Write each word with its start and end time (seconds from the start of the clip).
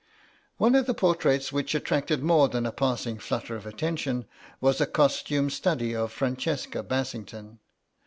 One 0.57 0.73
of 0.73 0.87
the 0.87 0.95
portraits 0.95 1.53
which 1.53 1.75
attracted 1.75 2.23
more 2.23 2.49
than 2.49 2.65
a 2.65 2.71
passing 2.71 3.19
flutter 3.19 3.55
of 3.55 3.67
attention 3.67 4.25
was 4.59 4.81
a 4.81 4.87
costume 4.87 5.51
study 5.51 5.95
of 5.95 6.11
Francesca 6.11 6.81
Bassington. 6.81 7.59